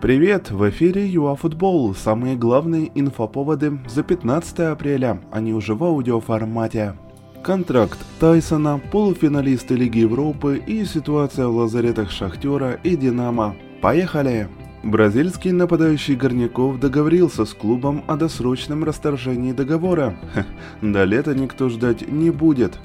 Привет, 0.00 0.52
в 0.52 0.70
эфире 0.70 1.08
ЮАФутбол. 1.08 1.92
Самые 1.92 2.36
главные 2.36 2.88
инфоповоды 2.94 3.80
за 3.88 4.04
15 4.04 4.60
апреля, 4.60 5.20
они 5.32 5.52
уже 5.52 5.74
в 5.74 5.82
аудиоформате. 5.82 6.94
Контракт 7.42 7.98
Тайсона, 8.20 8.80
полуфиналисты 8.92 9.74
Лиги 9.74 9.98
Европы 9.98 10.62
и 10.64 10.84
ситуация 10.84 11.48
в 11.48 11.56
лазаретах 11.56 12.12
Шахтера 12.12 12.74
и 12.84 12.94
Динамо. 12.94 13.56
Поехали! 13.82 14.48
Бразильский 14.84 15.50
нападающий 15.50 16.14
Горняков 16.14 16.78
договорился 16.78 17.44
с 17.44 17.52
клубом 17.52 18.04
о 18.06 18.16
досрочном 18.16 18.84
расторжении 18.84 19.50
договора. 19.50 20.16
Ха, 20.32 20.46
до 20.80 21.02
лета 21.02 21.34
никто 21.34 21.68
ждать 21.68 22.08
не 22.08 22.30
будет. 22.30 22.78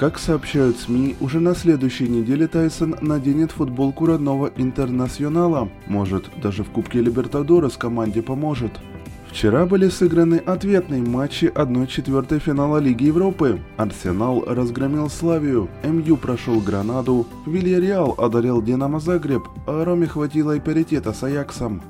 Как 0.00 0.18
сообщают 0.18 0.78
СМИ, 0.78 1.16
уже 1.20 1.40
на 1.40 1.54
следующей 1.54 2.08
неделе 2.08 2.46
Тайсон 2.46 2.96
наденет 3.02 3.52
футболку 3.52 4.06
родного 4.06 4.50
Интернационала. 4.56 5.68
Может, 5.88 6.30
даже 6.42 6.64
в 6.64 6.70
Кубке 6.70 7.02
Либертадорес 7.02 7.76
команде 7.76 8.22
поможет. 8.22 8.72
Вчера 9.30 9.66
были 9.66 9.90
сыграны 9.90 10.36
ответные 10.36 11.02
матчи 11.02 11.52
1-4 11.54 12.38
финала 12.38 12.78
Лиги 12.78 13.04
Европы. 13.04 13.60
Арсенал 13.76 14.42
разгромил 14.46 15.10
Славию, 15.10 15.68
МЮ 15.84 16.16
прошел 16.16 16.60
Гранаду, 16.60 17.26
Вильяреал 17.46 18.14
одарил 18.16 18.62
Динамо 18.62 19.00
Загреб, 19.00 19.48
а 19.66 19.84
Роме 19.84 20.06
хватило 20.06 20.56
и 20.56 20.60
паритета 20.60 21.12
с 21.12 21.22
Аяксом. 21.22 21.82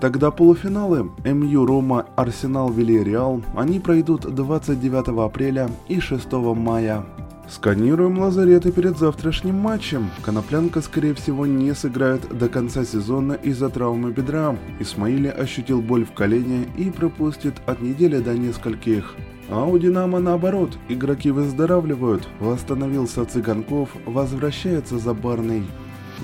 Тогда 0.00 0.32
полуфиналы 0.32 1.12
МЮ 1.24 1.64
Рома, 1.64 2.06
Арсенал, 2.16 2.72
Вильяреал, 2.72 3.40
они 3.54 3.78
пройдут 3.78 4.22
29 4.22 5.24
апреля 5.24 5.70
и 5.86 6.00
6 6.00 6.32
мая. 6.56 7.04
Сканируем 7.52 8.18
лазареты 8.18 8.72
перед 8.72 8.96
завтрашним 8.96 9.56
матчем. 9.56 10.10
Коноплянка, 10.22 10.80
скорее 10.80 11.12
всего, 11.12 11.44
не 11.44 11.74
сыграет 11.74 12.26
до 12.34 12.48
конца 12.48 12.82
сезона 12.82 13.34
из-за 13.34 13.68
травмы 13.68 14.10
бедра. 14.10 14.56
Исмаили 14.80 15.28
ощутил 15.28 15.82
боль 15.82 16.06
в 16.06 16.12
колене 16.12 16.66
и 16.78 16.90
пропустит 16.90 17.56
от 17.66 17.82
недели 17.82 18.20
до 18.20 18.32
нескольких. 18.38 19.14
А 19.50 19.66
у 19.66 19.76
Динамо 19.78 20.18
наоборот, 20.18 20.78
игроки 20.88 21.30
выздоравливают. 21.30 22.26
Восстановился 22.40 23.26
Цыганков, 23.26 23.90
возвращается 24.06 24.98
Забарный. 24.98 25.64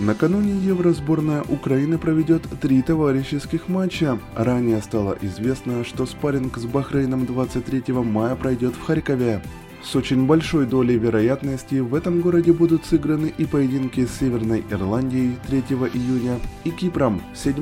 Накануне 0.00 0.53
Евросборная 0.53 1.42
Украины 1.42 1.98
проведет 1.98 2.44
три 2.62 2.81
товарищеских 2.81 3.69
матча. 3.69 4.19
Ранее 4.34 4.81
стало 4.81 5.14
известно, 5.20 5.84
что 5.84 6.06
спарринг 6.06 6.56
с 6.56 6.64
Бахрейном 6.64 7.27
23 7.27 7.92
мая 7.92 8.34
пройдет 8.34 8.75
в 8.75 8.83
Харькове. 8.83 9.42
С 9.83 9.95
очень 9.97 10.27
большой 10.27 10.67
долей 10.67 10.98
вероятности 10.98 11.77
в 11.77 11.95
этом 11.95 12.21
городе 12.21 12.53
будут 12.53 12.84
сыграны 12.84 13.33
и 13.39 13.45
поединки 13.47 14.05
с 14.05 14.19
Северной 14.19 14.65
Ирландией 14.71 15.37
3 15.47 15.59
июня 15.95 16.39
и 16.65 16.71
Кипром 16.71 17.23
7 17.34 17.55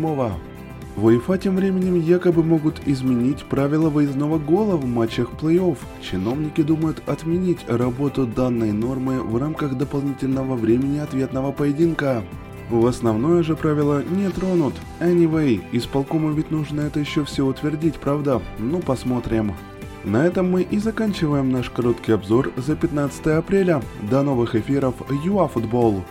в 0.97 1.05
УЕФА 1.05 1.37
тем 1.37 1.57
временем 1.57 2.01
якобы 2.01 2.43
могут 2.43 2.81
изменить 2.89 3.45
правила 3.45 3.91
выездного 3.91 4.39
гола 4.39 4.77
в 4.77 4.87
матчах 4.87 5.29
плей-офф. 5.39 5.77
Чиновники 6.01 6.63
думают 6.63 7.03
отменить 7.07 7.59
работу 7.69 8.27
данной 8.27 8.73
нормы 8.73 9.21
в 9.21 9.37
рамках 9.37 9.77
дополнительного 9.77 10.57
времени 10.57 10.97
ответного 10.97 11.53
поединка. 11.53 12.25
В 12.71 12.87
основное 12.87 13.43
же 13.43 13.57
правило 13.57 14.03
не 14.03 14.31
тронут. 14.31 14.75
Anyway, 14.99 15.63
исполкому 15.71 16.33
ведь 16.33 16.51
нужно 16.51 16.81
это 16.81 16.99
еще 16.99 17.25
все 17.25 17.45
утвердить, 17.45 17.97
правда? 17.97 18.41
Ну 18.59 18.81
посмотрим. 18.81 19.55
На 20.07 20.25
этом 20.25 20.49
мы 20.49 20.63
и 20.63 20.79
заканчиваем 20.79 21.51
наш 21.51 21.69
короткий 21.69 22.13
обзор 22.13 22.53
за 22.57 22.77
15 22.77 23.27
апреля. 23.27 23.83
До 24.09 24.23
новых 24.23 24.55
эфиров 24.55 24.95
ЮАФутбол. 25.25 26.05